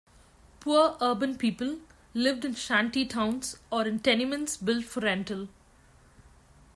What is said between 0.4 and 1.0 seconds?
Poor